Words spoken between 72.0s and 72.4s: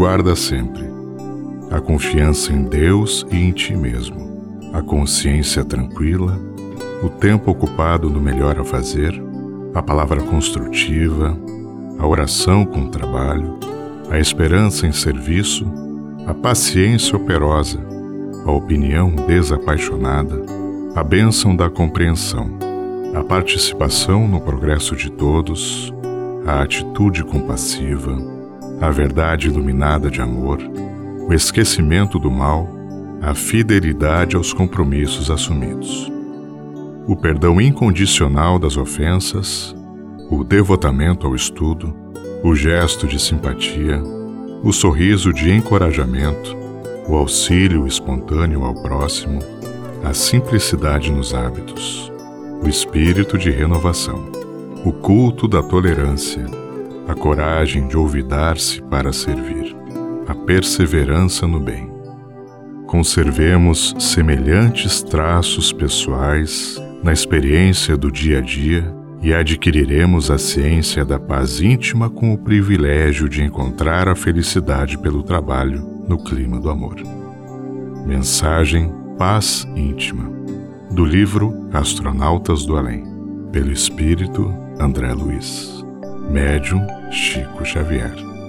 com o